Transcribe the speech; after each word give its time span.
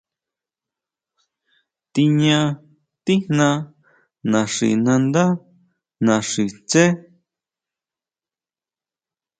Tiña 1.93 2.39
tijna 3.05 3.49
naxinandá 4.31 5.25
naxi 6.05 6.45
tsé. 6.69 6.85